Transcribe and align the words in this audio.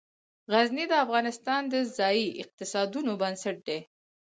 غزني 0.51 0.85
د 0.89 0.93
افغانستان 1.05 1.61
د 1.73 1.75
ځایي 1.97 2.25
اقتصادونو 2.41 3.11
بنسټ 3.21 3.57
دی. 3.67 3.79